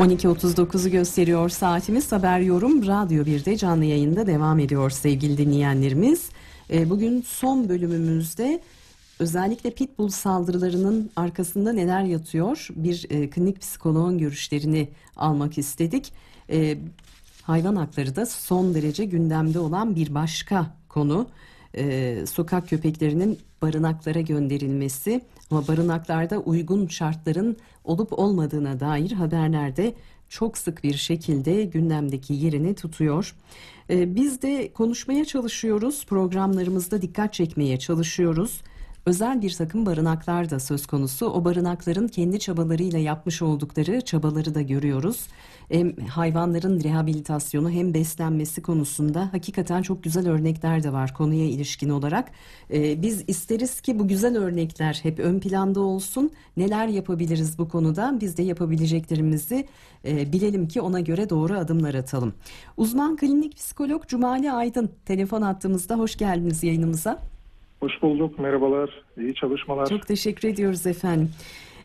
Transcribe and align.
12.39'u 0.00 0.90
gösteriyor 0.90 1.48
saatimiz. 1.48 2.12
Haber 2.12 2.40
Yorum 2.40 2.86
Radyo 2.86 3.24
1'de 3.24 3.56
canlı 3.56 3.84
yayında 3.84 4.26
devam 4.26 4.58
ediyor 4.58 4.90
sevgili 4.90 5.38
dinleyenlerimiz. 5.38 6.30
Ee, 6.70 6.90
bugün 6.90 7.22
son 7.22 7.68
bölümümüzde 7.68 8.60
özellikle 9.18 9.70
pitbull 9.70 10.08
saldırılarının 10.08 11.10
arkasında 11.16 11.72
neler 11.72 12.02
yatıyor 12.02 12.68
bir 12.70 13.06
e, 13.10 13.30
klinik 13.30 13.60
psikoloğun 13.60 14.18
görüşlerini 14.18 14.88
almak 15.16 15.58
istedik. 15.58 16.12
E, 16.50 16.78
hayvan 17.42 17.76
hakları 17.76 18.16
da 18.16 18.26
son 18.26 18.74
derece 18.74 19.04
gündemde 19.04 19.58
olan 19.58 19.96
bir 19.96 20.14
başka 20.14 20.66
konu. 20.88 21.26
E, 21.76 22.16
sokak 22.26 22.68
köpeklerinin 22.68 23.38
barınaklara 23.62 24.20
gönderilmesi 24.20 25.20
ama 25.50 25.68
barınaklarda 25.68 26.38
uygun 26.38 26.86
şartların 26.86 27.56
olup 27.84 28.18
olmadığına 28.18 28.80
dair 28.80 29.12
haberlerde 29.12 29.94
çok 30.28 30.58
sık 30.58 30.84
bir 30.84 30.94
şekilde 30.94 31.64
gündemdeki 31.64 32.34
yerini 32.34 32.74
tutuyor. 32.74 33.34
Ee, 33.90 34.14
biz 34.14 34.42
de 34.42 34.72
konuşmaya 34.72 35.24
çalışıyoruz, 35.24 36.06
programlarımızda 36.06 37.02
dikkat 37.02 37.34
çekmeye 37.34 37.78
çalışıyoruz. 37.78 38.60
Özel 39.06 39.42
bir 39.42 39.54
takım 39.54 39.86
barınaklar 39.86 40.50
da 40.50 40.60
söz 40.60 40.86
konusu. 40.86 41.26
O 41.26 41.44
barınakların 41.44 42.08
kendi 42.08 42.38
çabalarıyla 42.38 42.98
yapmış 42.98 43.42
oldukları 43.42 44.00
çabaları 44.00 44.54
da 44.54 44.62
görüyoruz. 44.62 45.26
Hem 45.70 45.96
hayvanların 45.96 46.82
rehabilitasyonu 46.84 47.70
hem 47.70 47.94
beslenmesi 47.94 48.62
konusunda 48.62 49.32
hakikaten 49.32 49.82
çok 49.82 50.04
güzel 50.04 50.28
örnekler 50.28 50.82
de 50.82 50.92
var 50.92 51.14
konuya 51.14 51.44
ilişkin 51.44 51.88
olarak. 51.88 52.30
Ee, 52.72 53.02
biz 53.02 53.24
isteriz 53.26 53.80
ki 53.80 53.98
bu 53.98 54.08
güzel 54.08 54.36
örnekler 54.36 55.00
hep 55.02 55.18
ön 55.18 55.40
planda 55.40 55.80
olsun. 55.80 56.30
Neler 56.56 56.86
yapabiliriz 56.86 57.58
bu 57.58 57.68
konuda? 57.68 58.18
Biz 58.20 58.36
de 58.36 58.42
yapabileceklerimizi 58.42 59.68
e, 60.04 60.32
bilelim 60.32 60.68
ki 60.68 60.80
ona 60.80 61.00
göre 61.00 61.30
doğru 61.30 61.54
adımlar 61.54 61.94
atalım. 61.94 62.34
Uzman 62.76 63.16
klinik 63.16 63.56
psikolog 63.56 64.06
Cumali 64.06 64.52
Aydın 64.52 64.90
telefon 65.04 65.42
attığımızda 65.42 65.98
hoş 65.98 66.16
geldiniz 66.16 66.62
yayınımıza. 66.62 67.39
Hoş 67.80 68.02
bulduk, 68.02 68.38
merhabalar, 68.38 68.90
iyi 69.18 69.34
çalışmalar. 69.34 69.86
Çok 69.86 70.06
teşekkür 70.06 70.48
ediyoruz 70.48 70.86
efendim. 70.86 71.30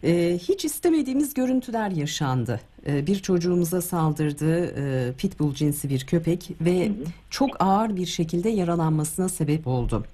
Ee, 0.04 0.38
hiç 0.42 0.66
istemediğimiz 0.66 1.34
görüntüler 1.34 1.92
yaşandı. 1.92 2.60
Ee, 2.88 3.08
bir 3.08 3.16
çocuğumuza 3.16 3.82
saldırdı 3.82 4.66
e, 4.66 5.14
pitbull 5.18 5.54
cinsi 5.54 5.90
bir 5.90 6.06
köpek 6.06 6.52
ve 6.62 6.86
hı 6.86 6.90
hı. 6.90 6.96
çok 7.30 7.50
ağır 7.60 7.96
bir 7.96 8.06
şekilde 8.06 8.50
yaralanmasına 8.50 9.30
sebep 9.30 9.68
oldu. 9.68 10.06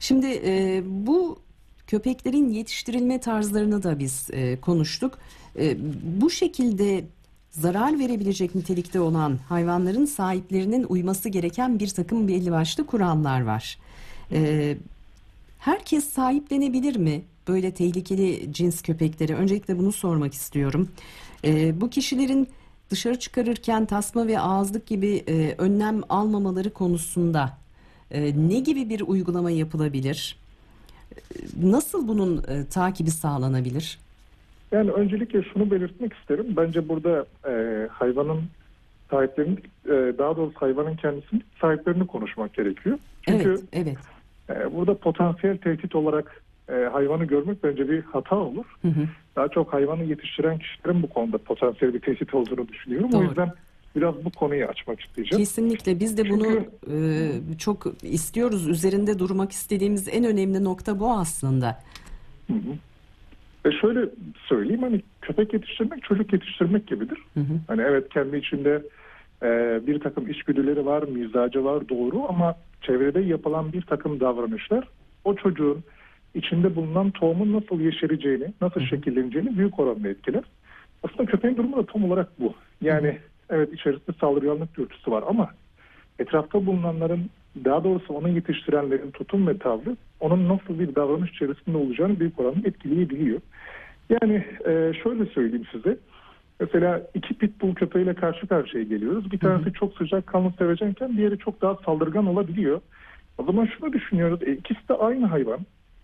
Şimdi 0.00 0.40
e, 0.44 0.82
bu 0.86 1.38
köpeklerin 1.86 2.48
yetiştirilme 2.48 3.20
tarzlarını 3.20 3.82
da 3.82 3.98
biz 3.98 4.30
e, 4.32 4.60
konuştuk. 4.60 5.18
E, 5.58 5.76
bu 6.20 6.30
şekilde 6.30 7.04
zarar 7.50 7.98
verebilecek 7.98 8.54
nitelikte 8.54 9.00
olan 9.00 9.38
hayvanların 9.48 10.04
sahiplerinin 10.04 10.84
uyması 10.84 11.28
gereken 11.28 11.78
bir 11.78 11.88
takım 11.88 12.28
belli 12.28 12.50
başlı 12.50 12.86
kurallar 12.86 13.40
var. 13.40 13.78
E, 14.32 14.76
Herkes 15.66 16.04
sahiplenebilir 16.04 16.96
mi 16.96 17.22
böyle 17.48 17.70
tehlikeli 17.70 18.52
cins 18.52 18.82
köpekleri? 18.82 19.34
Öncelikle 19.34 19.78
bunu 19.78 19.92
sormak 19.92 20.32
istiyorum. 20.32 20.88
E, 21.44 21.80
bu 21.80 21.90
kişilerin 21.90 22.48
dışarı 22.90 23.18
çıkarırken 23.18 23.86
tasma 23.86 24.26
ve 24.26 24.40
ağızlık 24.40 24.86
gibi 24.86 25.24
e, 25.28 25.54
önlem 25.58 26.00
almamaları 26.08 26.70
konusunda 26.70 27.58
e, 28.10 28.48
ne 28.48 28.60
gibi 28.60 28.88
bir 28.88 29.00
uygulama 29.00 29.50
yapılabilir? 29.50 30.38
E, 31.12 31.16
nasıl 31.62 32.08
bunun 32.08 32.44
e, 32.48 32.66
takibi 32.66 33.10
sağlanabilir? 33.10 33.98
Yani 34.72 34.90
öncelikle 34.90 35.42
şunu 35.42 35.70
belirtmek 35.70 36.12
isterim. 36.12 36.46
Bence 36.56 36.88
burada 36.88 37.26
e, 37.48 37.86
hayvanın 37.88 38.44
sahiplerinin, 39.10 39.58
e, 39.84 40.18
daha 40.18 40.36
doğrusu 40.36 40.60
hayvanın 40.60 40.96
kendisinin 40.96 41.44
sahiplerini 41.60 42.06
konuşmak 42.06 42.54
gerekiyor. 42.54 42.98
Çünkü 43.22 43.48
evet, 43.48 43.62
evet. 43.72 44.15
Ee, 44.50 44.74
burada 44.74 44.98
potansiyel 44.98 45.58
tehdit 45.58 45.94
olarak 45.94 46.42
e, 46.68 46.72
hayvanı 46.72 47.24
görmek 47.24 47.64
bence 47.64 47.88
bir 47.88 48.02
hata 48.02 48.36
olur. 48.36 48.64
Hı 48.82 48.88
hı. 48.88 49.08
Daha 49.36 49.48
çok 49.48 49.72
hayvanı 49.72 50.04
yetiştiren 50.04 50.58
kişilerin 50.58 51.02
bu 51.02 51.08
konuda 51.08 51.38
potansiyel 51.38 51.94
bir 51.94 52.00
tehdit 52.00 52.34
olduğunu 52.34 52.68
düşünüyorum. 52.68 53.12
Doğru. 53.12 53.20
O 53.20 53.24
yüzden 53.24 53.52
biraz 53.96 54.24
bu 54.24 54.30
konuyu 54.30 54.66
açmak 54.66 55.00
isteyeceğim. 55.00 55.44
Kesinlikle 55.44 56.00
biz 56.00 56.18
de 56.18 56.22
Çünkü, 56.24 56.34
bunu 56.34 56.64
e, 56.92 57.58
çok 57.58 57.86
istiyoruz. 58.02 58.68
Üzerinde 58.68 59.18
durmak 59.18 59.52
istediğimiz 59.52 60.08
en 60.08 60.24
önemli 60.24 60.64
nokta 60.64 61.00
bu 61.00 61.10
aslında. 61.10 61.82
Hı 62.46 62.52
hı. 62.52 62.76
Ve 63.66 63.72
şöyle 63.80 64.10
söyleyeyim 64.48 64.82
hani 64.82 65.02
köpek 65.22 65.54
yetiştirmek 65.54 66.02
çocuk 66.02 66.32
yetiştirmek 66.32 66.86
gibidir. 66.86 67.18
Hı 67.34 67.40
hı. 67.40 67.60
Hani 67.66 67.82
evet 67.82 68.08
kendi 68.08 68.36
içinde 68.36 68.82
e, 69.42 69.80
bir 69.86 70.00
takım 70.00 70.30
içgüdüleri 70.30 70.86
var, 70.86 71.02
mizacı 71.02 71.64
var 71.64 71.88
doğru 71.88 72.24
ama 72.28 72.54
çevrede 72.82 73.20
yapılan 73.20 73.72
bir 73.72 73.82
takım 73.82 74.20
davranışlar 74.20 74.88
o 75.24 75.34
çocuğun 75.34 75.84
içinde 76.34 76.76
bulunan 76.76 77.10
tohumun 77.10 77.52
nasıl 77.52 77.80
yeşereceğini, 77.80 78.52
nasıl 78.60 78.80
şekilleneceğini 78.80 79.58
büyük 79.58 79.78
oranda 79.78 80.08
etkiler. 80.08 80.44
Aslında 81.02 81.24
köpeğin 81.24 81.56
durumu 81.56 81.76
da 81.76 81.86
tam 81.86 82.04
olarak 82.04 82.40
bu. 82.40 82.54
Yani 82.80 83.18
evet 83.50 83.72
içerisinde 83.72 84.16
saldırganlık 84.20 84.76
dürtüsü 84.76 85.10
var 85.10 85.24
ama 85.28 85.50
etrafta 86.18 86.66
bulunanların 86.66 87.30
daha 87.64 87.84
doğrusu 87.84 88.14
onu 88.14 88.28
yetiştirenlerin 88.28 89.10
tutum 89.10 89.46
ve 89.46 89.58
tavrı 89.58 89.96
onun 90.20 90.48
nasıl 90.48 90.78
bir 90.78 90.94
davranış 90.94 91.30
içerisinde 91.30 91.76
olacağını 91.76 92.20
büyük 92.20 92.40
oranda 92.40 92.68
etkileyebiliyor. 92.68 93.40
Yani 94.10 94.44
e, 94.66 94.92
şöyle 95.02 95.26
söyleyeyim 95.26 95.66
size. 95.72 95.98
Mesela 96.60 97.02
iki 97.14 97.34
pitbull 97.34 97.74
köpeğiyle 97.74 98.14
karşı 98.14 98.46
karşıya 98.46 98.84
geliyoruz. 98.84 99.32
Bir 99.32 99.38
tanesi 99.38 99.72
çok 99.72 99.96
sıcak 99.96 100.26
kanlı 100.26 100.52
sevecenken 100.58 101.16
diğeri 101.16 101.38
çok 101.38 101.62
daha 101.62 101.74
saldırgan 101.74 102.26
olabiliyor. 102.26 102.80
O 103.38 103.44
zaman 103.44 103.68
şunu 103.78 103.92
düşünüyoruz. 103.92 104.42
E, 104.42 104.52
ikisi 104.52 104.88
de 104.88 104.94
aynı 104.94 105.26
hayvan. 105.26 105.60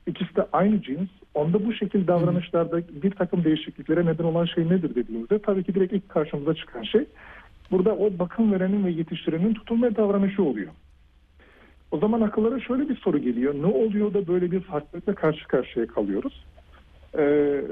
İkisi 0.06 0.36
de 0.36 0.46
aynı 0.52 0.82
cins. 0.82 1.08
Onda 1.34 1.66
bu 1.66 1.72
şekilde 1.72 2.06
davranışlarda 2.06 2.82
bir 3.02 3.10
takım 3.10 3.44
değişikliklere 3.44 4.06
neden 4.06 4.24
olan 4.24 4.44
şey 4.44 4.64
nedir 4.68 4.94
dediğimizde 4.94 5.38
tabii 5.38 5.64
ki 5.64 5.74
direkt 5.74 5.92
ilk 5.92 6.08
karşımıza 6.08 6.54
çıkan 6.54 6.82
şey 6.82 7.04
burada 7.70 7.94
o 7.96 8.18
bakım 8.18 8.52
verenin 8.52 8.84
ve 8.84 8.90
yetiştirenin 8.90 9.54
tutum 9.54 9.82
ve 9.82 9.96
davranışı 9.96 10.42
oluyor. 10.42 10.72
O 11.90 11.98
zaman 11.98 12.20
akıllara 12.20 12.60
şöyle 12.60 12.88
bir 12.88 12.96
soru 12.96 13.18
geliyor. 13.18 13.54
Ne 13.54 13.66
oluyor 13.66 14.14
da 14.14 14.26
böyle 14.26 14.50
bir 14.50 14.60
farklılıkla 14.60 15.14
karşı 15.14 15.48
karşıya 15.48 15.86
kalıyoruz? 15.86 16.44
Ee, 17.18 17.62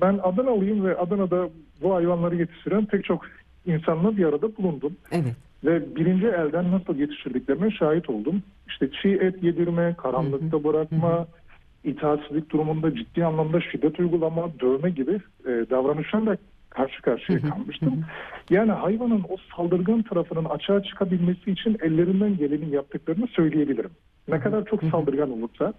ben 0.00 0.20
Adanalıyım 0.22 0.84
ve 0.84 0.96
Adana'da 0.96 1.48
bu 1.82 1.94
hayvanları 1.94 2.36
yetiştiren 2.36 2.86
pek 2.86 3.04
çok 3.04 3.26
insanla 3.66 4.16
bir 4.16 4.24
arada 4.24 4.56
bulundum. 4.56 4.96
Evet. 5.12 5.36
Ve 5.64 5.96
birinci 5.96 6.26
elden 6.26 6.72
nasıl 6.72 6.96
yetiştirdiklerine 6.96 7.70
şahit 7.70 8.10
oldum. 8.10 8.42
İşte 8.68 8.90
çiğ 9.02 9.08
et 9.08 9.42
yedirme, 9.42 9.94
karanlıkta 9.98 10.64
bırakma, 10.64 11.26
itaatsizlik 11.84 12.50
durumunda 12.50 12.94
ciddi 12.94 13.24
anlamda 13.24 13.60
şiddet 13.60 14.00
uygulama, 14.00 14.60
dövme 14.60 14.90
gibi 14.90 15.20
e, 15.44 15.50
davranışlarla 15.70 16.36
karşı 16.70 17.02
karşıya 17.02 17.40
kalmıştım. 17.40 18.04
Yani 18.50 18.72
hayvanın 18.72 19.24
o 19.28 19.36
saldırgan 19.56 20.02
tarafının 20.02 20.44
açığa 20.44 20.82
çıkabilmesi 20.82 21.50
için 21.50 21.78
ellerinden 21.82 22.36
geleni 22.36 22.74
yaptıklarını 22.74 23.26
söyleyebilirim. 23.26 23.90
Ne 24.28 24.40
kadar 24.40 24.64
çok 24.64 24.84
saldırgan 24.84 25.30
olursa, 25.30 25.72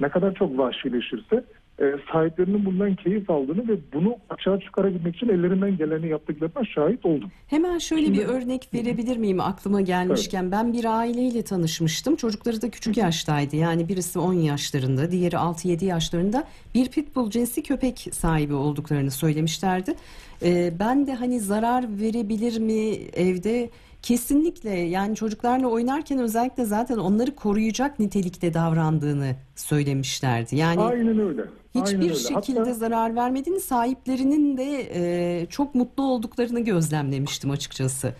ne 0.00 0.08
kadar 0.08 0.34
çok 0.34 0.58
vahşileşirse 0.58 1.44
e, 1.80 1.84
sahiplerinin 2.12 2.64
bundan 2.64 2.94
keyif 2.94 3.30
aldığını 3.30 3.68
ve 3.68 3.76
bunu 3.92 4.16
açığa 4.30 4.60
çıkarabilmek 4.60 5.16
için 5.16 5.28
ellerinden 5.28 5.76
geleni 5.76 6.08
yaptıklarına 6.08 6.64
şahit 6.64 7.06
oldum. 7.06 7.30
Hemen 7.46 7.78
şöyle 7.78 8.04
Şimdi, 8.04 8.18
bir 8.18 8.24
örnek 8.24 8.68
verebilir 8.74 9.16
miyim 9.16 9.40
aklıma 9.40 9.80
gelmişken? 9.80 10.42
Evet. 10.42 10.52
Ben 10.52 10.72
bir 10.72 10.84
aileyle 10.84 11.42
tanışmıştım. 11.42 12.16
Çocukları 12.16 12.62
da 12.62 12.70
küçük 12.70 12.96
yaştaydı. 12.96 13.56
Yani 13.56 13.88
birisi 13.88 14.18
10 14.18 14.32
yaşlarında, 14.32 15.10
diğeri 15.10 15.36
6-7 15.36 15.84
yaşlarında 15.84 16.44
bir 16.74 16.88
pitbull 16.88 17.30
cinsi 17.30 17.62
köpek 17.62 17.98
sahibi 18.12 18.54
olduklarını 18.54 19.10
söylemişlerdi. 19.10 19.94
Ee, 20.42 20.72
ben 20.78 21.06
de 21.06 21.14
hani 21.14 21.40
zarar 21.40 21.84
verebilir 22.00 22.60
mi 22.60 22.90
evde 23.14 23.70
Kesinlikle 24.02 24.70
yani 24.70 25.16
çocuklarla 25.16 25.66
oynarken 25.66 26.18
özellikle 26.18 26.64
zaten 26.64 26.98
onları 26.98 27.34
koruyacak 27.34 27.98
nitelikte 27.98 28.54
davrandığını 28.54 29.36
söylemişlerdi. 29.56 30.56
Yani 30.56 30.80
Aynen 30.80 31.18
öyle. 31.18 31.42
Hiçbir 31.74 31.86
Aynen 31.92 32.02
öyle. 32.02 32.14
şekilde 32.14 32.58
Hatta, 32.58 32.74
zarar 32.74 33.16
vermediğini 33.16 33.60
sahiplerinin 33.60 34.56
de 34.56 34.88
e, 34.94 35.46
çok 35.46 35.74
mutlu 35.74 36.02
olduklarını 36.02 36.60
gözlemlemiştim 36.60 37.50
açıkçası. 37.50 38.14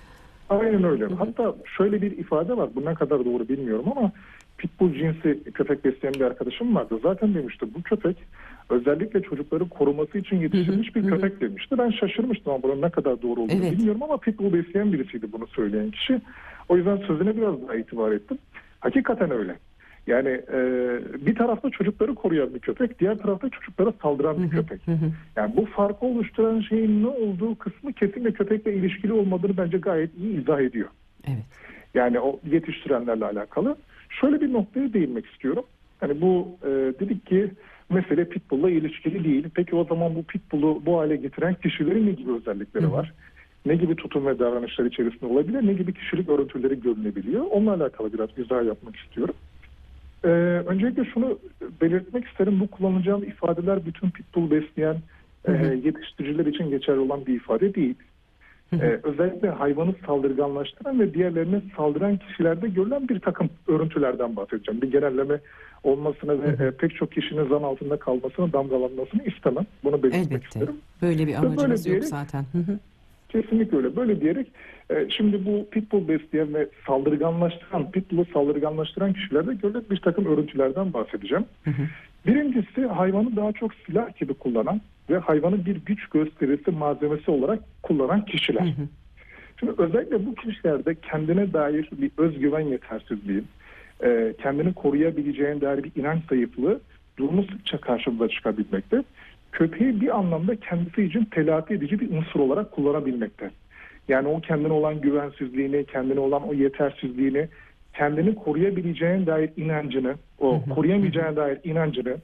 Aynen 0.50 0.84
öyle. 0.84 1.06
Hatta 1.06 1.54
şöyle 1.76 2.02
bir 2.02 2.18
ifade 2.18 2.56
var. 2.56 2.70
Bu 2.74 2.84
ne 2.84 2.94
kadar 2.94 3.24
doğru 3.24 3.48
bilmiyorum 3.48 3.84
ama 3.96 4.12
pitbull 4.62 4.94
cinsi 4.94 5.52
köpek 5.54 5.84
besleyen 5.84 6.14
bir 6.14 6.20
arkadaşım 6.20 6.74
vardı. 6.74 6.98
Zaten 7.02 7.34
demişti 7.34 7.66
bu 7.74 7.82
köpek 7.82 8.16
özellikle 8.70 9.22
çocukları 9.22 9.68
koruması 9.68 10.18
için 10.18 10.36
yetiştirilmiş 10.36 10.96
bir 10.96 11.08
köpek 11.08 11.40
demişti. 11.40 11.78
Ben 11.78 11.90
şaşırmıştım 11.90 12.52
ama 12.52 12.62
bunun 12.62 12.82
ne 12.82 12.90
kadar 12.90 13.22
doğru 13.22 13.40
olduğunu 13.40 13.62
evet. 13.62 13.72
bilmiyorum 13.72 14.02
ama 14.02 14.16
pitbull 14.16 14.52
besleyen 14.52 14.92
birisiydi 14.92 15.32
bunu 15.32 15.46
söyleyen 15.46 15.90
kişi. 15.90 16.20
O 16.68 16.76
yüzden 16.76 16.96
sözüne 16.96 17.36
biraz 17.36 17.62
daha 17.62 17.76
itibar 17.76 18.12
ettim. 18.12 18.38
Hakikaten 18.80 19.30
öyle. 19.30 19.56
Yani 20.06 20.28
e, 20.28 20.58
bir 21.26 21.34
tarafta 21.34 21.70
çocukları 21.70 22.14
koruyan 22.14 22.54
bir 22.54 22.58
köpek, 22.58 23.00
diğer 23.00 23.18
tarafta 23.18 23.48
çocuklara 23.48 23.92
saldıran 24.02 24.42
bir 24.42 24.50
köpek. 24.50 24.80
Yani 25.36 25.56
bu 25.56 25.66
farkı 25.66 26.06
oluşturan 26.06 26.60
şeyin 26.60 27.02
ne 27.02 27.06
olduğu 27.06 27.54
kısmı 27.54 27.92
kesinlikle 27.92 28.32
köpekle 28.32 28.74
ilişkili 28.74 29.12
olmadığını 29.12 29.56
bence 29.56 29.78
gayet 29.78 30.18
iyi 30.18 30.40
izah 30.40 30.60
ediyor. 30.60 30.88
Evet. 31.24 31.44
Yani 31.94 32.20
o 32.20 32.40
yetiştirenlerle 32.44 33.24
alakalı. 33.24 33.76
Şöyle 34.20 34.40
bir 34.40 34.52
noktaya 34.52 34.92
değinmek 34.92 35.26
istiyorum. 35.26 35.64
Hani 36.00 36.20
bu 36.20 36.48
e, 36.62 36.68
dedik 37.00 37.26
ki 37.26 37.50
mesele 37.90 38.28
pitbull'la 38.28 38.70
ilişkili 38.70 39.24
değil. 39.24 39.48
Peki 39.54 39.76
o 39.76 39.84
zaman 39.84 40.14
bu 40.14 40.22
pitbull'u 40.22 40.82
bu 40.86 40.98
hale 40.98 41.16
getiren 41.16 41.54
kişilerin 41.54 42.06
ne 42.06 42.12
gibi 42.12 42.32
özellikleri 42.32 42.92
var? 42.92 43.12
Ne 43.66 43.76
gibi 43.76 43.96
tutum 43.96 44.26
ve 44.26 44.38
davranışlar 44.38 44.84
içerisinde 44.84 45.26
olabilir? 45.26 45.66
Ne 45.66 45.72
gibi 45.72 45.94
kişilik 45.94 46.28
örüntüleri 46.28 46.80
görünebiliyor? 46.80 47.44
Onunla 47.50 47.74
alakalı 47.74 48.12
biraz 48.12 48.28
izah 48.38 48.66
yapmak 48.66 48.96
istiyorum. 48.96 49.34
Ee, 50.24 50.28
öncelikle 50.66 51.04
şunu 51.04 51.38
belirtmek 51.80 52.24
isterim. 52.26 52.60
Bu 52.60 52.66
kullanacağım 52.66 53.24
ifadeler 53.24 53.86
bütün 53.86 54.10
pitbull 54.10 54.50
besleyen 54.50 54.96
e, 55.48 55.52
yetiştiriciler 55.84 56.46
için 56.46 56.70
geçerli 56.70 56.98
olan 56.98 57.26
bir 57.26 57.34
ifade 57.34 57.74
değil. 57.74 57.94
Ee, 58.72 59.00
özellikle 59.02 59.50
hayvanı 59.50 59.94
saldırganlaştıran 60.06 61.00
ve 61.00 61.14
diğerlerine 61.14 61.62
saldıran 61.76 62.16
kişilerde 62.16 62.68
görülen 62.68 63.08
bir 63.08 63.20
takım 63.20 63.50
örüntülerden 63.68 64.36
bahsedeceğim. 64.36 64.82
Bir 64.82 64.90
genelleme 64.92 65.40
olmasını 65.84 66.42
ve 66.42 66.64
e, 66.66 66.70
pek 66.70 66.96
çok 66.96 67.12
kişinin 67.12 67.48
zan 67.48 67.62
altında 67.62 67.96
kalmasını, 67.96 68.52
damgalanmasını 68.52 69.24
istemem. 69.24 69.66
Bunu 69.84 70.02
belirtmek 70.02 70.26
Elbette. 70.26 70.46
isterim. 70.46 70.76
Böyle 71.02 71.26
bir 71.26 71.26
böyle 71.26 71.38
amacımız 71.38 71.86
yok 71.86 71.96
diyerek- 71.96 72.08
zaten. 72.08 72.44
Hı 72.52 72.58
hı. 72.58 72.78
Kesinlikle 73.28 73.76
öyle. 73.76 73.96
Böyle 73.96 74.20
diyerek 74.20 74.46
e, 74.90 75.06
şimdi 75.10 75.46
bu 75.46 75.68
pitbull 75.70 76.08
besleyen 76.08 76.54
ve 76.54 76.68
saldırganlaştıran, 76.86 77.90
pitbull'u 77.90 78.24
saldırganlaştıran 78.32 79.12
kişilerde 79.12 79.54
görülen 79.54 79.82
bir 79.90 79.96
takım 79.96 80.26
örüntülerden 80.26 80.92
bahsedeceğim. 80.92 81.44
Birincisi 82.26 82.86
hayvanı 82.86 83.36
daha 83.36 83.52
çok 83.52 83.74
silah 83.74 84.18
gibi 84.18 84.34
kullanan 84.34 84.80
ve 85.12 85.18
hayvanı 85.18 85.66
bir 85.66 85.76
güç 85.86 86.06
gösterisi 86.06 86.70
malzemesi 86.70 87.30
olarak 87.30 87.60
kullanan 87.82 88.24
kişiler. 88.24 88.74
Şimdi 89.60 89.72
özellikle 89.78 90.26
bu 90.26 90.34
kişilerde 90.34 90.94
kendine 90.94 91.52
dair 91.52 91.90
bir 91.92 92.10
özgüven 92.18 92.60
yetersizliği, 92.60 93.42
e, 94.04 94.34
kendini 94.42 94.74
koruyabileceğine 94.74 95.60
dair 95.60 95.84
bir 95.84 95.92
inanç 95.96 96.20
zayıflığı 96.28 96.80
durumu 97.18 97.42
sıkça 97.42 97.78
karşımıza 97.78 98.28
çıkabilmekte. 98.28 99.02
Köpeği 99.52 100.00
bir 100.00 100.18
anlamda 100.18 100.56
kendisi 100.56 101.02
için 101.02 101.24
telafi 101.24 101.74
edici 101.74 102.00
bir 102.00 102.10
unsur 102.10 102.40
olarak 102.40 102.72
kullanabilmekte. 102.72 103.50
Yani 104.08 104.28
o 104.28 104.40
kendine 104.40 104.72
olan 104.72 105.00
güvensizliğini, 105.00 105.84
kendine 105.84 106.20
olan 106.20 106.48
o 106.48 106.54
yetersizliğini, 106.54 107.48
kendini 107.94 108.34
koruyabileceğine 108.34 109.26
dair 109.26 109.50
inancını, 109.56 110.14
o 110.38 110.62
koruyamayacağına 110.74 111.36
dair 111.36 111.58
inancını 111.64 112.16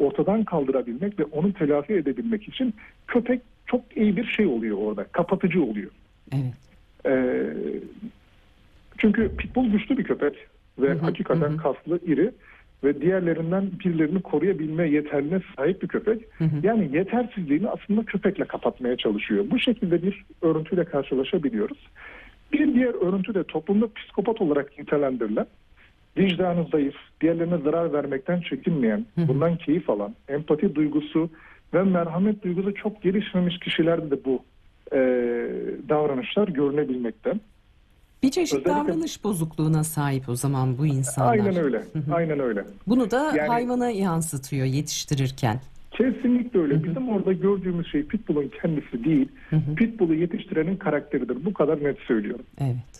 ortadan 0.00 0.44
kaldırabilmek 0.44 1.18
ve 1.18 1.24
onu 1.24 1.52
telafi 1.52 1.92
edebilmek 1.92 2.48
için 2.48 2.74
köpek 3.06 3.40
çok 3.66 3.96
iyi 3.96 4.16
bir 4.16 4.24
şey 4.24 4.46
oluyor 4.46 4.76
orada, 4.76 5.04
kapatıcı 5.04 5.62
oluyor. 5.62 5.90
Evet. 6.32 6.54
Ee, 7.06 7.52
çünkü 8.98 9.36
pitbull 9.36 9.70
güçlü 9.72 9.98
bir 9.98 10.04
köpek 10.04 10.34
ve 10.78 10.94
hakikaten 10.94 11.56
kaslı, 11.56 12.00
iri 12.06 12.30
ve 12.84 13.00
diğerlerinden 13.00 13.70
birilerini 13.84 14.22
koruyabilme 14.22 14.90
yeterliğine 14.90 15.40
sahip 15.56 15.82
bir 15.82 15.88
köpek. 15.88 16.22
Yani 16.62 16.96
yetersizliğini 16.96 17.68
aslında 17.68 18.04
köpekle 18.04 18.44
kapatmaya 18.44 18.96
çalışıyor. 18.96 19.44
Bu 19.50 19.58
şekilde 19.58 20.02
bir 20.02 20.24
örüntüyle 20.42 20.84
karşılaşabiliyoruz. 20.84 21.78
Bir 22.52 22.74
diğer 22.74 23.08
örüntü 23.08 23.34
de 23.34 23.44
toplumda 23.44 23.88
psikopat 23.94 24.40
olarak 24.40 24.78
nitelendirilen, 24.78 25.46
vicdanı 26.16 26.66
zayıf, 26.72 26.94
diğerlerine 27.20 27.58
zarar 27.58 27.92
vermekten 27.92 28.40
çekinmeyen, 28.40 29.06
bundan 29.16 29.56
keyif 29.56 29.90
alan, 29.90 30.14
empati 30.28 30.74
duygusu 30.74 31.30
ve 31.74 31.82
merhamet 31.82 32.44
duygusu 32.44 32.74
çok 32.74 33.02
gelişmemiş 33.02 33.58
kişilerde 33.58 34.10
de 34.10 34.24
bu 34.24 34.42
e, 34.92 34.98
davranışlar 35.88 36.48
görünebilmekte. 36.48 37.34
Bir 38.22 38.30
çeşit 38.30 38.54
Özellikle- 38.58 38.92
davranış 38.92 39.24
bozukluğuna 39.24 39.84
sahip 39.84 40.28
o 40.28 40.34
zaman 40.36 40.78
bu 40.78 40.86
insanlar. 40.86 41.32
Aynen 41.32 41.56
öyle. 41.56 41.82
Aynen 42.12 42.40
öyle. 42.40 42.64
Bunu 42.86 43.10
da 43.10 43.32
Yani- 43.36 43.48
hayvana 43.48 43.90
yansıtıyor 43.90 44.66
yetiştirirken. 44.66 45.60
Kesinlikle 45.90 46.60
öyle. 46.60 46.84
Bizim 46.84 47.08
orada 47.08 47.32
gördüğümüz 47.32 47.86
şey 47.92 48.02
Pitbull'un 48.06 48.50
kendisi 48.62 49.04
değil. 49.04 49.28
Pitbull'u 49.76 50.14
yetiştirenin 50.14 50.76
karakteridir. 50.76 51.44
Bu 51.44 51.52
kadar 51.54 51.84
net 51.84 51.98
söylüyorum. 51.98 52.44
Evet. 52.60 52.99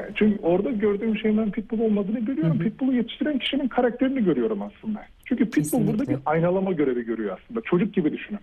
Yani 0.00 0.12
çünkü 0.14 0.38
orada 0.42 0.70
gördüğüm 0.70 1.16
şeyin 1.16 1.38
ben 1.38 1.50
Pitbull 1.50 1.80
olmadığını 1.80 2.20
görüyorum. 2.20 2.58
Pitbull'u 2.58 2.92
yetiştiren 2.92 3.38
kişinin 3.38 3.68
karakterini 3.68 4.24
görüyorum 4.24 4.62
aslında. 4.62 5.00
Çünkü 5.24 5.44
Pitbull 5.44 5.62
Kesinlikle. 5.62 5.92
burada 5.92 6.12
bir 6.12 6.18
aynalama 6.26 6.72
görevi 6.72 7.04
görüyor 7.04 7.38
aslında. 7.42 7.60
Çocuk 7.60 7.94
gibi 7.94 8.12
düşünün. 8.12 8.40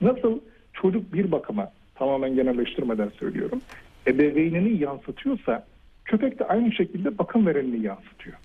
Nasıl 0.00 0.40
çocuk 0.72 1.14
bir 1.14 1.32
bakıma 1.32 1.70
tamamen 1.94 2.34
genelleştirmeden 2.34 3.08
söylüyorum. 3.08 3.60
Ebeveynini 4.06 4.82
yansıtıyorsa 4.82 5.66
köpek 6.04 6.38
de 6.38 6.44
aynı 6.44 6.72
şekilde 6.72 7.18
bakım 7.18 7.46
verenini 7.46 7.82
yansıtıyor. 7.82 8.36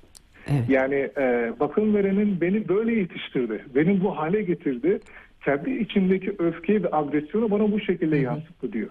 Evet. 0.47 0.69
Yani 0.69 0.95
e, 1.17 1.53
bakım 1.59 1.95
verenin 1.95 2.41
beni 2.41 2.67
böyle 2.67 2.93
yetiştirdi, 2.95 3.65
beni 3.75 4.03
bu 4.03 4.17
hale 4.17 4.41
getirdi. 4.41 4.99
Kendi 5.45 5.71
içindeki 5.71 6.35
öfkeyi 6.39 6.83
ve 6.83 6.87
agresyonu 6.91 7.51
bana 7.51 7.71
bu 7.71 7.79
şekilde 7.79 8.17
yansıttı 8.17 8.73
diyor. 8.73 8.89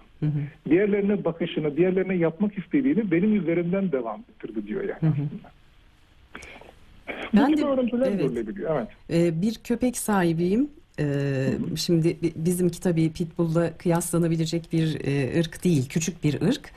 Diğerlerine 0.69 1.25
bakışını, 1.25 1.77
diğerlerine 1.77 2.15
yapmak 2.15 2.59
istediğini 2.59 3.11
benim 3.11 3.37
üzerimden 3.37 3.93
devam 3.93 4.21
ettirdi 4.21 4.67
diyor 4.67 4.81
yani 4.81 4.93
aslında. 5.13 5.51
Ben 7.37 7.47
Bu 7.47 7.49
gibi 7.49 7.61
de- 7.63 7.67
örüntüler 7.67 8.07
evet. 8.09 8.21
görülebiliyor. 8.21 8.77
Evet. 8.81 8.89
Ee, 9.11 9.43
bir 9.43 9.55
köpek 9.65 9.97
sahibiyim. 9.97 10.71
Ee, 11.01 11.49
şimdi 11.77 12.17
bi- 12.23 12.33
bizimki 12.37 12.81
tabii 12.81 13.13
Pitbull'la 13.13 13.77
kıyaslanabilecek 13.79 14.69
bir 14.73 14.99
e, 15.05 15.41
ırk 15.41 15.65
değil. 15.65 15.89
Küçük 15.89 16.25
bir 16.25 16.41
ırk. 16.43 16.71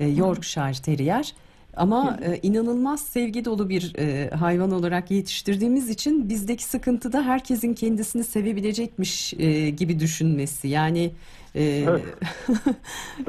E, 0.00 0.06
Yorkshire 0.08 0.82
Terrier. 0.84 1.34
Ama 1.76 2.18
e, 2.22 2.38
inanılmaz 2.42 3.00
sevgi 3.00 3.44
dolu 3.44 3.68
bir 3.68 3.94
e, 3.98 4.30
hayvan 4.30 4.70
olarak 4.70 5.10
yetiştirdiğimiz 5.10 5.88
için 5.88 6.28
bizdeki 6.28 6.64
sıkıntı 6.64 7.12
da 7.12 7.22
herkesin 7.22 7.74
kendisini 7.74 8.24
sevebilecekmiş 8.24 9.34
e, 9.34 9.70
gibi 9.70 10.00
düşünmesi. 10.00 10.68
Yani 10.68 11.10
e, 11.54 11.62
Evet. 11.64 12.04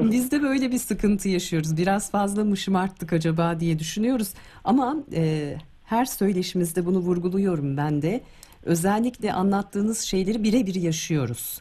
biz 0.00 0.30
de 0.30 0.42
böyle 0.42 0.72
bir 0.72 0.78
sıkıntı 0.78 1.28
yaşıyoruz. 1.28 1.76
Biraz 1.76 2.10
fazla 2.10 2.44
mı 2.44 2.56
şımarttık 2.56 3.12
acaba 3.12 3.60
diye 3.60 3.78
düşünüyoruz. 3.78 4.28
Ama 4.64 4.96
e, 5.14 5.54
her 5.84 6.04
söyleşimizde 6.04 6.86
bunu 6.86 6.98
vurguluyorum 6.98 7.76
ben 7.76 8.02
de. 8.02 8.20
Özellikle 8.64 9.32
anlattığınız 9.32 10.00
şeyleri 10.00 10.42
birebir 10.42 10.74
yaşıyoruz. 10.74 11.60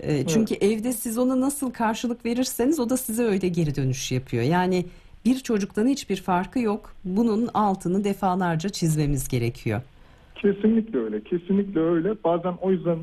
E, 0.00 0.26
çünkü 0.26 0.54
evde 0.54 0.92
siz 0.92 1.18
ona 1.18 1.40
nasıl 1.40 1.70
karşılık 1.70 2.24
verirseniz 2.24 2.80
o 2.80 2.90
da 2.90 2.96
size 2.96 3.22
öyle 3.22 3.48
geri 3.48 3.74
dönüş 3.74 4.12
yapıyor. 4.12 4.42
Yani 4.42 4.86
bir 5.24 5.38
çocuktan 5.38 5.86
hiçbir 5.86 6.16
farkı 6.16 6.58
yok. 6.58 6.92
Bunun 7.04 7.48
altını 7.54 8.04
defalarca 8.04 8.68
çizmemiz 8.68 9.28
gerekiyor. 9.28 9.80
Kesinlikle 10.34 10.98
öyle. 10.98 11.22
Kesinlikle 11.22 11.80
öyle. 11.80 12.14
Bazen 12.24 12.54
o 12.60 12.70
yüzden 12.70 12.98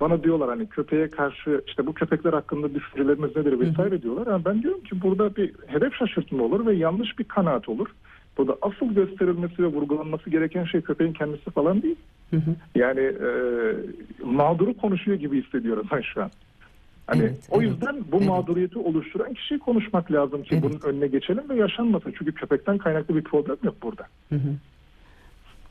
bana 0.00 0.22
diyorlar 0.22 0.48
hani 0.48 0.66
köpeğe 0.66 1.10
karşı 1.10 1.62
işte 1.66 1.86
bu 1.86 1.94
köpekler 1.94 2.32
hakkında 2.32 2.74
düşünceleriniz 2.74 3.36
nedir 3.36 3.60
vesaire 3.60 4.02
diyorlar. 4.02 4.32
Yani 4.32 4.44
ben 4.44 4.62
diyorum 4.62 4.80
ki 4.80 5.02
burada 5.02 5.36
bir 5.36 5.52
hedef 5.66 5.94
şaşırtma 5.94 6.44
olur 6.44 6.66
ve 6.66 6.74
yanlış 6.74 7.18
bir 7.18 7.24
kanaat 7.24 7.68
olur. 7.68 7.86
Burada 8.38 8.56
asıl 8.62 8.94
gösterilmesi 8.94 9.62
ve 9.62 9.66
vurgulanması 9.66 10.30
gereken 10.30 10.64
şey 10.64 10.80
köpeğin 10.80 11.12
kendisi 11.12 11.50
falan 11.50 11.82
değil. 11.82 11.96
Yani 12.74 13.00
e, 13.00 13.28
mağduru 14.24 14.76
konuşuyor 14.76 15.18
gibi 15.18 15.42
hissediyorum 15.42 15.86
ben 15.92 16.00
şu 16.00 16.22
an. 16.22 16.30
Hani 17.06 17.20
Evet, 17.20 17.38
o 17.50 17.62
evet, 17.62 17.70
yüzden 17.70 17.96
bu 18.12 18.16
evet. 18.16 18.28
mağduriyeti 18.28 18.78
oluşturan 18.78 19.34
kişiyi 19.34 19.58
konuşmak 19.58 20.12
lazım 20.12 20.42
ki 20.42 20.48
Evet. 20.52 20.62
bunun 20.62 20.80
önüne 20.80 21.06
geçelim 21.06 21.48
ve 21.48 21.56
yaşanmasın. 21.56 22.14
Çünkü 22.18 22.32
köpekten 22.32 22.78
kaynaklı 22.78 23.16
bir 23.16 23.24
problem 23.24 23.56
yok 23.62 23.74
burada. 23.82 24.06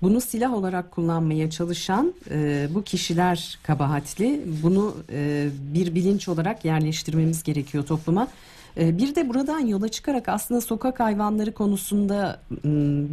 Bunu 0.02 0.22
silah 0.22 0.54
olarak 0.54 0.92
kullanmaya 0.92 1.50
çalışan 1.50 2.14
e, 2.32 2.68
bu 2.74 2.84
kişiler 2.84 3.60
kabahatli. 3.64 4.42
Bunu 4.64 4.96
e, 5.12 5.48
bir 5.74 5.96
bilinç 5.96 6.28
olarak 6.30 6.66
yerleştirmemiz 6.66 7.44
gerekiyor 7.44 7.86
topluma. 7.86 8.28
E, 8.78 8.98
bir 8.98 9.16
de 9.16 9.30
buradan 9.30 9.60
yola 9.60 9.90
çıkarak 9.90 10.30
aslında 10.30 10.62
sokak 10.62 11.00
hayvanları 11.00 11.54
konusunda 11.54 12.40
m, 12.50 12.60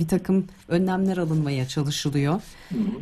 bir 0.01 0.09
takım 0.09 0.47
önlemler 0.69 1.17
alınmaya 1.17 1.69
çalışılıyor. 1.69 2.43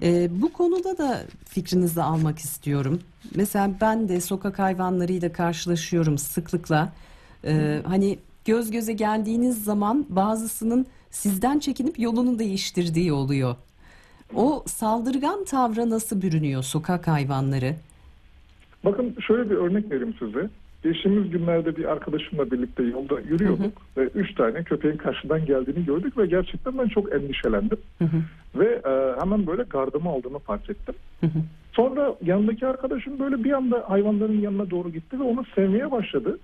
E, 0.03 0.29
bu 0.43 0.53
konuda 0.53 0.99
da 0.99 1.23
fikrinizi 1.45 2.03
almak 2.03 2.39
istiyorum. 2.39 3.01
Mesela 3.35 3.71
ben 3.81 4.09
de 4.09 4.21
sokak 4.21 4.59
hayvanlarıyla 4.59 5.33
karşılaşıyorum 5.33 6.19
sıklıkla. 6.19 6.93
E, 7.45 7.81
hani 7.87 8.19
göz 8.45 8.71
göze 8.71 8.93
geldiğiniz 8.93 9.65
zaman 9.65 10.07
bazısının 10.09 10.87
sizden 11.11 11.59
çekinip 11.59 11.99
yolunu 11.99 12.39
değiştirdiği 12.39 13.13
oluyor. 13.13 13.57
O 14.35 14.65
saldırgan 14.67 15.45
tavra 15.45 15.91
nasıl 15.91 16.23
bürünüyor 16.23 16.63
sokak 16.63 17.09
hayvanları? 17.09 17.75
Bakın 18.85 19.17
şöyle 19.27 19.51
bir 19.51 19.55
örnek 19.55 19.91
vereyim 19.91 20.15
size. 20.19 20.51
Geçtiğimiz 20.83 21.31
günlerde 21.31 21.77
bir 21.77 21.85
arkadaşımla 21.85 22.51
birlikte 22.51 22.83
yolda 22.83 23.21
yürüyorduk 23.21 23.73
ve 23.97 24.03
üç 24.03 24.35
tane 24.35 24.63
köpeğin 24.63 24.97
karşıdan 24.97 25.47
geldiğini 25.47 25.85
gördük 25.85 26.19
ve 26.19 26.27
gerçekten 26.27 26.79
ben 26.79 26.89
çok 26.89 27.13
endişelendim. 27.13 27.79
Hı 27.99 28.05
hı. 28.05 28.23
Ve 28.55 28.81
e, 28.85 29.21
hemen 29.21 29.47
böyle 29.47 29.63
gardımı 29.63 30.09
aldığımı 30.09 30.39
fark 30.39 30.71
ettim. 30.71 30.95
Hı 31.21 31.27
hı. 31.27 31.39
Sonra 31.73 32.15
yanındaki 32.25 32.67
arkadaşım 32.67 33.19
böyle 33.19 33.45
bir 33.45 33.53
anda 33.53 33.85
hayvanların 33.91 34.41
yanına 34.41 34.71
doğru 34.71 34.91
gitti 34.91 35.19
ve 35.19 35.23
onu 35.23 35.45
sevmeye 35.55 35.91
başladı. 35.91 36.39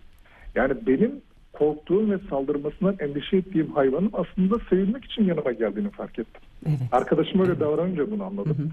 Yani 0.54 0.74
benim 0.86 1.12
korktuğum 1.52 2.10
ve 2.10 2.18
saldırmasından 2.30 2.96
endişe 2.98 3.36
ettiğim 3.36 3.70
hayvanın 3.70 4.10
aslında 4.12 4.58
sevilmek 4.70 5.04
için 5.04 5.24
yanıma 5.24 5.52
geldiğini 5.52 5.90
fark 5.90 6.18
ettim. 6.18 6.42
Evet. 6.66 6.78
Arkadaşım 6.92 7.40
öyle 7.40 7.60
davranınca 7.60 8.10
bunu 8.10 8.24
anladım. 8.24 8.58
Hı 8.58 8.62
hı. 8.62 8.68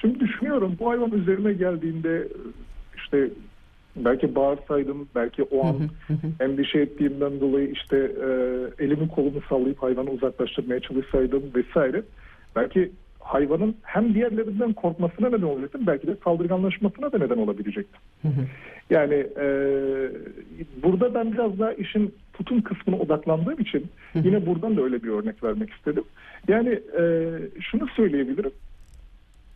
Şimdi 0.00 0.20
düşünüyorum 0.20 0.76
bu 0.80 0.90
hayvan 0.90 1.10
üzerime 1.10 1.52
geldiğinde 1.52 2.28
işte 2.96 3.30
belki 3.96 4.34
bağırsaydım 4.34 5.08
belki 5.14 5.42
o 5.42 5.66
an 5.66 5.76
endişe 6.40 6.78
ettiğimden 6.78 7.40
dolayı 7.40 7.70
işte 7.70 7.96
e, 7.96 8.28
elimi 8.84 9.08
kolumu 9.08 9.40
sallayıp 9.48 9.82
hayvanı 9.82 10.10
uzaklaştırmaya 10.10 10.80
çalışsaydım 10.80 11.42
vesaire 11.54 12.02
belki 12.56 12.92
hayvanın 13.20 13.76
hem 13.82 14.14
diğerlerinden 14.14 14.72
korkmasına 14.72 15.28
neden 15.28 15.42
olacaktım 15.42 15.80
belki 15.86 16.06
de 16.06 16.16
saldırganlaşmasına 16.24 17.12
da 17.12 17.18
neden 17.18 17.38
olabilecektim. 17.38 18.00
Yani 18.90 19.14
e, 19.14 19.46
burada 20.82 21.14
ben 21.14 21.32
biraz 21.32 21.58
daha 21.58 21.72
işin 21.72 22.14
tutum 22.32 22.62
kısmına 22.62 22.96
odaklandığım 23.00 23.60
için 23.60 23.86
yine 24.14 24.46
buradan 24.46 24.76
da 24.76 24.82
öyle 24.82 25.02
bir 25.02 25.08
örnek 25.08 25.44
vermek 25.44 25.70
istedim. 25.70 26.04
Yani 26.48 26.80
e, 27.00 27.30
şunu 27.60 27.88
söyleyebilirim. 27.88 28.50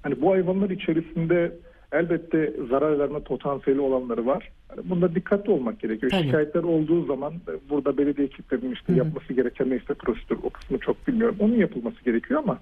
Hani 0.02 0.20
bu 0.20 0.30
hayvanlar 0.32 0.70
içerisinde 0.70 1.52
elbette 1.92 2.52
zarar 2.70 2.98
verme 2.98 3.20
potansiyeli 3.20 3.80
olanları 3.80 4.26
var. 4.26 4.48
Bunda 4.84 5.14
dikkatli 5.14 5.50
olmak 5.50 5.80
gerekiyor. 5.80 6.12
Tabii. 6.12 6.22
Şikayetler 6.22 6.62
olduğu 6.62 7.04
zaman 7.04 7.34
e, 7.34 7.70
burada 7.70 7.98
belediye 7.98 8.26
ekiplerinin 8.26 8.72
işte 8.72 8.92
yapması 8.92 9.32
gereken 9.32 9.70
neyse 9.70 9.94
prosedür 9.94 10.38
o 10.42 10.50
kısmı 10.50 10.78
çok 10.78 11.08
bilmiyorum. 11.08 11.36
Onun 11.38 11.54
yapılması 11.54 12.04
gerekiyor 12.04 12.40
ama 12.42 12.58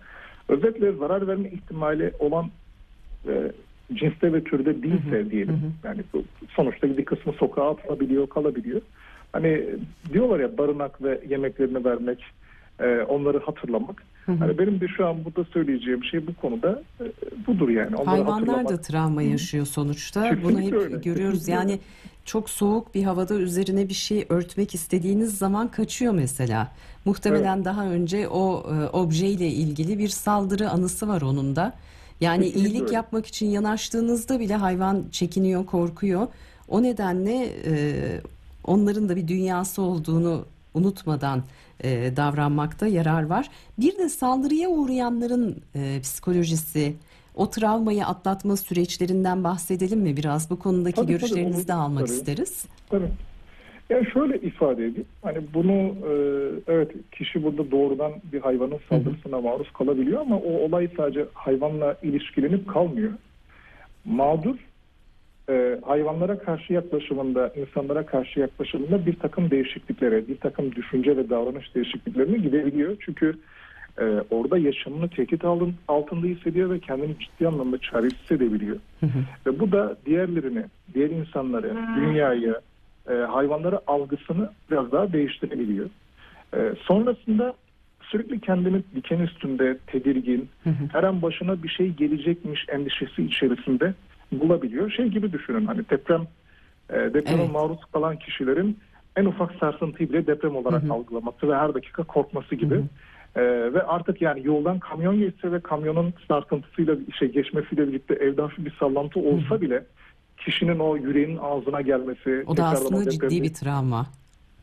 özetle 0.49 0.93
zarar 0.93 1.29
verme 1.29 1.51
ihtimali 1.51 2.13
olan 2.19 2.51
e, 3.29 3.53
cinste 3.95 4.33
ve 4.33 4.45
türde 4.45 4.83
değilse 4.83 5.31
diyelim. 5.31 5.75
Yani 5.85 6.01
bu 6.13 6.25
sonuçta 6.49 6.97
bir 6.99 7.05
kısmı 7.05 7.33
sokağa 7.33 7.71
atılabiliyor, 7.71 8.29
kalabiliyor. 8.29 8.81
Hani 9.33 9.65
diyorlar 10.13 10.41
ya 10.41 10.59
barınak 10.59 11.03
ve 11.03 11.21
yemeklerini 11.29 11.85
vermek, 11.85 12.25
e, 12.81 13.03
onları 13.03 13.39
hatırlamak. 13.41 14.03
Hani 14.27 14.59
benim 14.59 14.81
de 14.81 14.89
şu 14.89 15.07
an 15.09 15.25
burada 15.25 15.45
söyleyeceğim 15.53 16.05
şey 16.05 16.27
bu 16.27 16.35
konuda 16.35 16.83
e, 17.01 17.05
budur 17.47 17.69
yani. 17.69 17.97
Onları 17.97 18.07
Hayvanlar 18.07 18.47
da 18.47 18.53
hatırlamak. 18.59 18.85
travma 18.85 19.23
yaşıyor 19.23 19.67
sonuçta. 19.67 20.23
Kesinlikle 20.23 20.49
Bunu 20.49 20.61
hep 20.61 20.73
öyle, 20.75 20.97
görüyoruz. 20.97 21.39
kesinlikle 21.39 21.53
Yani 21.61 21.71
öyle. 21.71 21.83
çok 22.25 22.51
soğuk 22.51 22.95
bir 22.95 23.03
havada 23.03 23.35
üzerine 23.35 23.89
bir 23.89 23.95
şey 23.95 24.27
örtmek 24.29 24.75
istediğiniz 24.75 25.39
zaman 25.39 25.69
kaçıyor 25.71 26.13
mesela. 26.13 26.69
Muhtemelen 27.05 27.65
daha 27.65 27.87
önce 27.87 28.29
o 28.29 28.67
e, 28.75 28.89
objeyle 28.97 29.47
ilgili 29.49 29.99
bir 29.99 30.09
saldırı 30.09 30.71
anısı 30.71 31.09
var 31.09 31.23
onun 31.23 31.57
da. 31.57 31.73
Yani 32.21 32.45
Kesinlikle 32.45 32.69
iyilik 32.71 32.83
öyle. 32.83 32.95
yapmak 32.95 33.27
için 33.27 33.47
yanaştığınızda 33.47 34.41
bile 34.41 34.55
hayvan 34.55 35.05
çekiniyor, 35.13 35.67
korkuyor. 35.67 36.27
O 36.69 36.83
nedenle 36.83 37.49
e, 37.67 37.95
onların 38.65 39.09
da 39.09 39.17
bir 39.17 39.29
dünyası 39.29 39.83
olduğunu 39.83 40.45
unutmadan 40.75 41.43
e, 41.85 42.17
davranmakta 42.17 42.87
yarar 42.87 43.27
var. 43.27 43.49
Bir 43.79 43.99
de 43.99 44.09
saldırıya 44.09 44.69
uğrayanların 44.69 45.57
e, 45.75 46.01
psikolojisi, 46.01 46.95
o 47.35 47.51
travmayı 47.51 48.07
atlatma 48.07 48.57
süreçlerinden 48.57 49.45
bahsedelim 49.45 50.01
mi 50.01 50.17
biraz? 50.17 50.51
Bu 50.51 50.59
konudaki 50.59 50.97
Tabii, 50.97 51.07
tabii, 51.07 51.19
görüşlerinizi 51.19 51.59
olur. 51.59 51.69
de 51.69 51.73
almak 51.73 52.07
Tabii. 52.07 52.17
isteriz. 52.17 52.67
Tabii. 52.91 53.09
Yani 53.91 54.07
şöyle 54.13 54.41
ifade 54.41 54.87
edeyim. 54.87 55.07
Hani 55.23 55.39
bunu 55.55 55.73
e, 55.73 56.13
evet 56.67 56.91
kişi 57.13 57.43
burada 57.45 57.71
doğrudan 57.71 58.13
bir 58.33 58.41
hayvanın 58.41 58.79
saldırısına 58.89 59.41
maruz 59.41 59.73
kalabiliyor 59.73 60.21
ama 60.21 60.37
o 60.37 60.53
olay 60.53 60.89
sadece 60.97 61.27
hayvanla 61.35 61.97
ilişkilenip 62.03 62.69
kalmıyor. 62.69 63.13
Mağdur 64.05 64.57
e, 65.49 65.79
hayvanlara 65.87 66.39
karşı 66.39 66.73
yaklaşımında, 66.73 67.53
insanlara 67.57 68.07
karşı 68.07 68.41
yaklaşımında 68.41 69.07
bir 69.07 69.17
takım 69.17 69.51
değişikliklere, 69.51 70.29
bir 70.29 70.37
takım 70.37 70.75
düşünce 70.75 71.17
ve 71.17 71.31
davranış 71.31 71.75
değişikliklerine 71.75 72.39
gidebiliyor. 72.39 72.97
Çünkü 73.01 73.35
e, 74.01 74.05
orada 74.31 74.59
yaşamını 74.59 75.09
tehdit 75.09 75.45
altın- 75.45 75.75
altında 75.89 76.27
hissediyor 76.27 76.71
ve 76.71 76.79
kendini 76.79 77.19
ciddi 77.19 77.49
anlamda 77.49 77.79
çaresiz 77.79 78.19
hissedebiliyor. 78.21 78.77
Ve 79.47 79.59
bu 79.61 79.73
da 79.73 79.97
diğerlerini, 80.07 80.65
diğer 80.95 81.11
insanları, 81.11 81.77
dünyayı, 81.97 82.55
e, 83.11 83.13
hayvanlara 83.15 83.81
algısını 83.87 84.51
biraz 84.71 84.93
daha 84.93 85.13
değiştirebiliyor. 85.13 85.87
E, 86.57 86.59
sonrasında 86.83 87.55
sürekli 88.03 88.41
kendini 88.41 88.83
diken 88.95 89.21
üstünde, 89.21 89.79
tedirgin, 89.87 90.49
her 90.93 91.03
an 91.03 91.23
başına 91.23 91.63
bir 91.63 91.69
şey 91.69 91.89
gelecekmiş 91.91 92.67
endişesi 92.69 93.23
içerisinde 93.23 93.95
bulabiliyor. 94.33 94.91
Şey 94.91 95.07
gibi 95.07 95.33
düşünün 95.33 95.67
hani 95.67 95.89
deprem 95.91 96.27
e, 96.91 96.95
depreme 96.95 97.43
Evet. 97.43 97.53
maruz 97.53 97.79
kalan 97.93 98.17
kişilerin 98.17 98.79
en 99.17 99.25
ufak 99.25 99.55
sarsıntıyı 99.55 100.09
bile 100.09 100.27
deprem 100.27 100.57
olarak 100.57 100.91
algılaması 100.91 101.49
ve 101.49 101.55
her 101.57 101.75
dakika 101.75 102.03
korkması 102.03 102.55
gibi. 102.55 102.83
E, 103.37 103.43
ve 103.43 103.83
artık 103.83 104.23
yani 104.23 104.41
yoldan 104.45 104.79
kamyon 104.79 105.19
geçse 105.19 105.53
ve 105.53 105.61
kamyonun 105.61 106.15
sarsıntısıyla 106.29 106.97
şey 107.19 107.33
geçmesiyle 107.33 107.89
birlikte 107.89 108.15
evde 108.15 108.43
hafif 108.43 108.65
bir 108.65 108.77
sallantı 108.81 109.21
olsa 109.21 109.61
bile 109.61 109.85
kişinin 110.37 110.79
o 110.79 110.97
yüreğinin 110.97 111.39
ağzına 111.43 111.81
gelmesi 111.81 112.45
O 112.47 112.57
da 112.57 112.65
aslında 112.65 113.11
ciddi 113.11 113.43
bir 113.43 113.55
travma. 113.55 114.07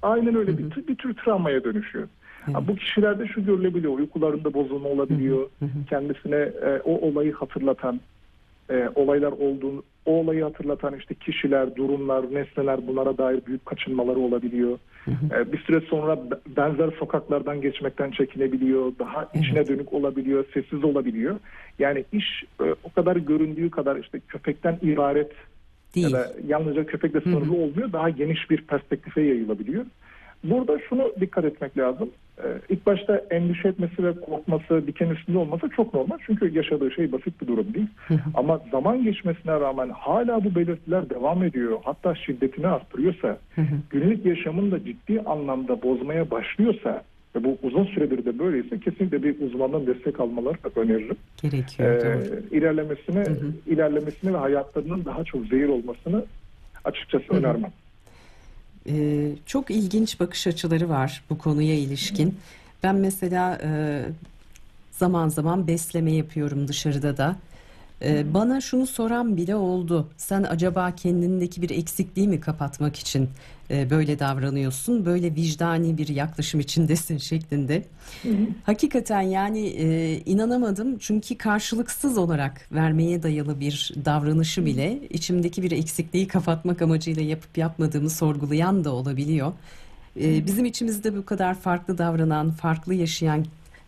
Aynen 0.01 0.36
öyle 0.36 0.57
bir, 0.57 0.88
bir 0.88 0.95
tür 0.95 1.13
travmaya 1.13 1.63
dönüşüyor. 1.63 2.07
Ha, 2.53 2.67
bu 2.67 2.75
kişilerde 2.75 3.27
şu 3.27 3.45
görülebiliyor, 3.45 3.93
uykularında 3.93 4.53
bozulma 4.53 4.89
olabiliyor, 4.89 5.50
kendisine 5.89 6.36
e, 6.36 6.81
o 6.84 7.07
olayı 7.10 7.34
hatırlatan, 7.34 8.00
e, 8.69 8.89
olaylar 8.95 9.31
olduğunu, 9.31 9.84
o 10.05 10.12
olayı 10.12 10.43
hatırlatan 10.43 10.95
işte 10.95 11.15
kişiler, 11.15 11.75
durumlar, 11.75 12.34
nesneler 12.34 12.88
bunlara 12.88 13.17
dair 13.17 13.45
büyük 13.45 13.65
kaçınmaları 13.65 14.19
olabiliyor. 14.19 14.79
E, 15.07 15.51
bir 15.51 15.57
süre 15.57 15.81
sonra 15.81 16.19
benzer 16.57 16.89
sokaklardan 17.00 17.62
geçmekten 17.62 18.12
çekinebiliyor, 18.12 18.91
daha 19.00 19.29
içine 19.34 19.67
dönük 19.67 19.93
olabiliyor, 19.93 20.45
sessiz 20.53 20.84
olabiliyor. 20.84 21.39
Yani 21.79 22.05
iş 22.12 22.43
e, 22.62 22.63
o 22.84 22.93
kadar 22.95 23.15
göründüğü 23.15 23.69
kadar 23.69 23.95
işte 23.95 24.19
köpekten 24.27 24.79
ibaret 24.81 25.31
Değil. 25.95 26.10
ya 26.10 26.12
da 26.12 26.31
yalnızca 26.48 26.86
köpekle 26.86 27.22
sınırlı 27.22 27.53
olmuyor. 27.53 27.93
Daha 27.93 28.10
geniş 28.10 28.50
bir 28.50 28.62
perspektife 28.62 29.22
yayılabiliyor. 29.22 29.86
Burada 30.43 30.79
şunu 30.89 31.12
dikkat 31.19 31.45
etmek 31.45 31.77
lazım. 31.77 32.10
Ee, 32.43 32.47
ilk 32.69 32.85
başta 32.85 33.21
endişe 33.31 33.67
etmesi 33.67 34.03
ve 34.03 34.13
korkması, 34.21 34.87
diken 34.87 35.09
üstünde 35.09 35.37
olması 35.37 35.69
çok 35.69 35.93
normal. 35.93 36.17
Çünkü 36.25 36.55
yaşadığı 36.57 36.91
şey 36.91 37.11
basit 37.11 37.41
bir 37.41 37.47
durum 37.47 37.73
değil. 37.73 37.87
Ama 38.33 38.61
zaman 38.71 39.03
geçmesine 39.03 39.51
rağmen 39.53 39.89
hala 39.89 40.43
bu 40.43 40.55
belirtiler 40.55 41.09
devam 41.09 41.43
ediyor. 41.43 41.77
Hatta 41.83 42.15
şiddetini 42.15 42.67
arttırıyorsa, 42.67 43.37
günlük 43.89 44.25
yaşamını 44.25 44.71
da 44.71 44.85
ciddi 44.85 45.21
anlamda 45.21 45.81
bozmaya 45.81 46.31
başlıyorsa 46.31 47.03
ve 47.35 47.43
bu 47.43 47.57
uzun 47.63 47.85
süredir 47.85 48.25
de 48.25 48.39
böyleyse 48.39 48.79
kesinlikle 48.79 49.23
bir 49.23 49.35
uzmandan 49.47 49.87
destek 49.87 50.19
almaları 50.19 50.55
da 50.63 50.81
öneririm 50.81 51.17
Gerekiyor. 51.41 51.95
e, 51.95 52.01
doğru. 52.05 52.55
ilerlemesine 52.57 53.23
ilerlemesine 53.67 54.33
ve 54.33 54.37
hayatlarının 54.37 55.05
daha 55.05 55.23
çok 55.23 55.45
zehir 55.45 55.67
olmasını 55.67 56.25
açıkçası 56.83 57.33
önermem. 57.33 57.71
Ee, 58.89 59.31
çok 59.45 59.71
ilginç 59.71 60.19
bakış 60.19 60.47
açıları 60.47 60.89
var 60.89 61.23
bu 61.29 61.37
konuya 61.37 61.75
ilişkin. 61.75 62.37
Ben 62.83 62.95
mesela 62.95 63.59
e, 63.63 64.01
zaman 64.91 65.29
zaman 65.29 65.67
besleme 65.67 66.11
yapıyorum 66.11 66.67
dışarıda 66.67 67.17
da. 67.17 67.35
Ee, 68.01 68.33
bana 68.33 68.61
şunu 68.61 68.87
soran 68.87 69.37
bile 69.37 69.55
oldu. 69.55 70.09
Sen 70.17 70.43
acaba 70.43 70.95
kendindeki 70.95 71.61
bir 71.61 71.69
eksikliği 71.69 72.27
mi 72.27 72.39
kapatmak 72.39 72.95
için 72.95 73.29
e, 73.71 73.89
böyle 73.89 74.19
davranıyorsun? 74.19 75.05
Böyle 75.05 75.35
vicdani 75.35 75.97
bir 75.97 76.07
yaklaşım 76.07 76.59
içindesin 76.59 77.17
şeklinde. 77.31 77.83
Hakikaten 78.63 79.21
yani 79.21 79.67
e, 79.67 80.17
inanamadım 80.25 80.97
çünkü 80.97 81.37
karşılıksız 81.37 82.17
olarak 82.17 82.67
vermeye 82.71 83.23
dayalı 83.23 83.59
bir 83.59 83.93
davranışı 84.05 84.65
bile 84.65 84.99
içimdeki 85.09 85.63
bir 85.63 85.71
eksikliği 85.71 86.27
kapatmak 86.27 86.81
amacıyla 86.81 87.23
yapıp 87.23 87.57
yapmadığımı 87.57 88.09
sorgulayan 88.09 88.83
da 88.83 88.93
olabiliyor. 88.93 89.53
E, 90.21 90.45
bizim 90.45 90.65
içimizde 90.65 91.17
bu 91.17 91.25
kadar 91.25 91.55
farklı 91.55 91.97
davranan, 91.97 92.51
farklı 92.51 92.93
yaşayan 92.93 93.45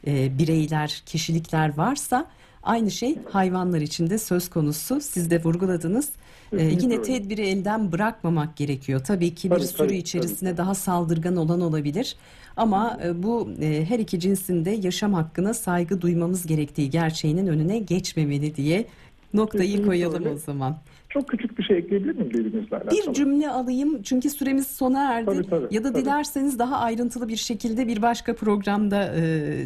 e, 0.07 0.37
bireyler, 0.37 1.03
kişilikler 1.05 1.77
varsa 1.77 2.27
aynı 2.63 2.91
şey 2.91 3.17
hayvanlar 3.31 3.81
için 3.81 4.09
de 4.09 4.17
söz 4.17 4.49
konusu. 4.49 5.01
Siz 5.01 5.31
de 5.31 5.43
vurguladınız. 5.43 6.09
E, 6.51 6.57
Kesinlikle 6.57 6.83
yine 6.83 7.01
tedbiri 7.01 7.41
elden 7.41 7.91
bırakmamak 7.91 8.55
gerekiyor. 8.55 8.99
Tabii 9.03 9.35
ki 9.35 9.51
bir 9.51 9.59
sürü 9.59 9.77
tabii. 9.77 10.57
daha 10.57 10.75
saldırgan 10.75 11.35
olan 11.35 11.61
olabilir. 11.61 12.15
Ama 12.57 12.99
e, 13.03 13.23
bu 13.23 13.49
e, 13.61 13.85
her 13.89 13.99
iki 13.99 14.19
cinsinde 14.19 14.69
yaşam 14.71 15.13
hakkına 15.13 15.53
saygı 15.53 16.01
duymamız 16.01 16.47
gerektiği 16.47 16.89
gerçeğinin 16.89 17.47
önüne 17.47 17.79
geçmemeli 17.79 18.55
diye 18.55 18.85
noktayı 19.33 19.85
koyalım 19.85 20.25
o 20.35 20.37
zaman. 20.37 20.77
Çok 21.09 21.27
küçük 21.27 21.56
şey 21.67 21.77
ekleyebilir 21.77 22.15
miyim 22.15 22.33
dediğinizle 22.33 22.77
alakalı? 22.77 22.91
Bir 22.91 23.13
cümle 23.13 23.49
alayım 23.49 24.01
çünkü 24.01 24.29
süremiz 24.29 24.67
sona 24.67 25.13
erdi. 25.13 25.25
Tabii, 25.25 25.49
tabii, 25.49 25.75
ya 25.75 25.83
da 25.83 25.93
tabii. 25.93 26.01
dilerseniz 26.01 26.59
daha 26.59 26.77
ayrıntılı 26.77 27.27
bir 27.27 27.35
şekilde 27.35 27.87
bir 27.87 28.01
başka 28.01 28.35
programda 28.35 29.15
e, 29.15 29.21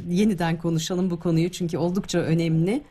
yeniden 0.10 0.58
konuşalım 0.58 1.10
bu 1.10 1.20
konuyu 1.20 1.50
çünkü 1.50 1.78
oldukça 1.78 2.20
önemli. 2.20 2.82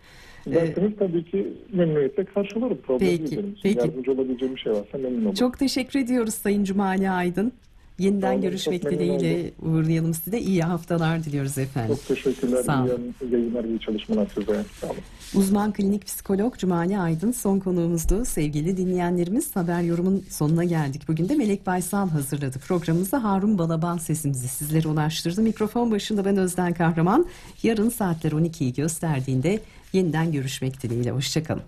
Derseniz 0.46 0.92
tabii 0.98 1.24
ki 1.24 1.52
memnuniyetle 1.72 2.24
karşılarım. 2.24 2.78
Problem 2.78 3.08
Peki, 3.08 3.44
peki. 3.62 3.78
Yardımcı 3.78 4.12
olabileceğim 4.12 4.54
bir 4.54 4.60
şey 4.60 4.72
varsa 4.72 4.98
memnun 4.98 5.20
olurum. 5.20 5.34
Çok 5.34 5.58
teşekkür 5.58 6.00
ediyoruz 6.00 6.34
Sayın 6.34 6.64
Cumali 6.64 7.10
Aydın. 7.10 7.52
Yeniden 8.00 8.40
görüşmek 8.40 8.90
dileğiyle 8.90 9.50
uğurlayalım 9.62 10.14
size. 10.14 10.38
İyi 10.38 10.62
haftalar 10.62 11.24
diliyoruz 11.24 11.58
efendim. 11.58 11.96
Çok 11.96 12.08
teşekkürler. 12.08 12.62
Sağ 12.62 12.84
olun. 12.84 13.14
İyi 13.22 13.32
yayınlar, 13.32 13.64
iyi 13.64 13.80
çalışmalar 13.80 14.28
size. 14.34 14.64
Sağ 14.80 14.86
olun. 14.86 14.96
Uzman 15.34 15.72
klinik 15.72 16.06
psikolog 16.06 16.58
Cumali 16.58 16.98
Aydın 16.98 17.32
son 17.32 17.58
konuğumuzdu. 17.58 18.24
Sevgili 18.24 18.76
dinleyenlerimiz 18.76 19.56
haber 19.56 19.82
yorumun 19.82 20.24
sonuna 20.30 20.64
geldik. 20.64 21.08
Bugün 21.08 21.28
de 21.28 21.34
Melek 21.34 21.66
Baysal 21.66 22.08
hazırladı. 22.08 22.58
Programımızda 22.58 23.24
Harun 23.24 23.58
Balaban 23.58 23.98
sesimizi 23.98 24.48
sizlere 24.48 24.88
ulaştırdı. 24.88 25.42
Mikrofon 25.42 25.90
başında 25.90 26.24
ben 26.24 26.36
Özden 26.36 26.74
Kahraman. 26.74 27.26
Yarın 27.62 27.88
saatler 27.88 28.32
12'yi 28.32 28.72
gösterdiğinde 28.72 29.60
yeniden 29.92 30.32
görüşmek 30.32 30.82
dileğiyle. 30.82 31.10
Hoşçakalın. 31.10 31.62